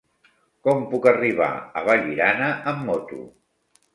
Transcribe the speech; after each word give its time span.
Com 0.67 0.79
puc 0.93 1.05
arribar 1.11 1.49
a 1.81 1.85
Vallirana 1.89 2.49
amb 2.73 2.83
moto? 2.89 3.21